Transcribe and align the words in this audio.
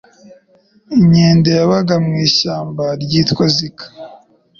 inkende 0.99 1.49
yabaga 1.59 1.95
mu 2.05 2.13
ishyamba 2.27 2.85
ryitwa 3.01 3.43
Zika 3.55 3.85